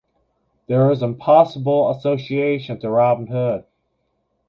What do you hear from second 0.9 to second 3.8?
an possible association to Robin Hood.